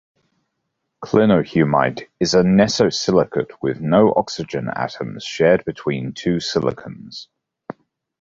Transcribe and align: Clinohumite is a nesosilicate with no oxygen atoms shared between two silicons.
Clinohumite 1.03 2.07
is 2.19 2.33
a 2.33 2.41
nesosilicate 2.41 3.51
with 3.61 3.81
no 3.81 4.11
oxygen 4.15 4.67
atoms 4.67 5.23
shared 5.23 5.63
between 5.63 6.11
two 6.13 6.37
silicons. 6.39 7.27